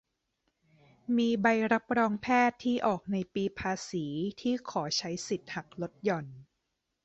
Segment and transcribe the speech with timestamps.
[1.17, 4.05] มีใบรับรองแพทย์ที่ออกในปีภาษี
[4.41, 6.27] ที่ขอใช้สิทธิ์หักลดหย่อน